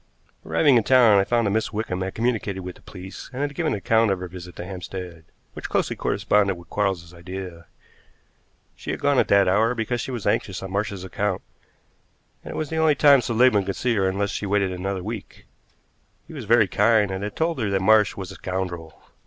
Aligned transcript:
Arriving 0.43 0.77
in 0.77 0.83
town 0.83 1.19
I 1.19 1.23
found 1.23 1.45
that 1.45 1.51
Miss 1.51 1.71
Wickham 1.71 2.01
had 2.01 2.15
communicated 2.15 2.61
with 2.61 2.73
the 2.75 2.81
police 2.81 3.29
and 3.31 3.43
had 3.43 3.53
given 3.53 3.73
an 3.73 3.77
account 3.77 4.09
of 4.09 4.19
her 4.19 4.27
visit 4.27 4.55
to 4.55 4.65
Hampstead, 4.65 5.25
which 5.53 5.69
closely 5.69 5.95
corresponded 5.95 6.57
with 6.57 6.71
Quarles's 6.71 7.13
idea. 7.13 7.67
She 8.75 8.89
had 8.89 8.99
gone 8.99 9.19
at 9.19 9.27
that 9.27 9.47
hour 9.47 9.75
because 9.75 10.01
she 10.01 10.09
was 10.09 10.25
anxious 10.25 10.63
on 10.63 10.71
Marsh's 10.71 11.03
account, 11.03 11.43
and 12.43 12.49
it 12.49 12.57
was 12.57 12.71
the 12.71 12.77
only 12.77 12.95
time 12.95 13.21
Seligmann 13.21 13.63
could 13.63 13.75
see 13.75 13.93
her 13.93 14.07
unless 14.09 14.31
she 14.31 14.47
waited 14.47 14.71
another 14.71 15.03
week. 15.03 15.45
He 16.25 16.33
was 16.33 16.45
very 16.45 16.67
kind, 16.67 17.11
and 17.11 17.23
had 17.23 17.35
told 17.35 17.59
her 17.59 17.69
that 17.69 17.79
Marsh 17.83 18.17
was 18.17 18.31
a 18.31 18.35
scoundrel. 18.41 19.03